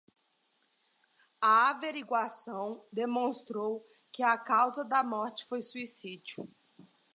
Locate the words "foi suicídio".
5.47-6.47